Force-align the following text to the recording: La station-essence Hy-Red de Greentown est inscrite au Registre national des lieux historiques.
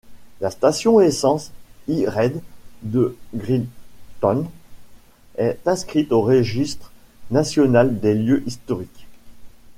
La 0.39 0.49
station-essence 0.49 1.51
Hy-Red 1.87 2.41
de 2.81 3.15
Greentown 3.35 4.47
est 5.37 5.59
inscrite 5.67 6.11
au 6.11 6.21
Registre 6.23 6.91
national 7.29 7.99
des 7.99 8.15
lieux 8.15 8.41
historiques. 8.47 9.05